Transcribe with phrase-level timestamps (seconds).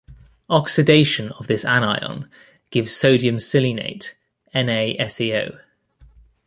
[0.49, 2.27] Oxidation of this anion
[2.71, 4.15] gives sodium selenate,
[4.51, 5.61] NaSeO.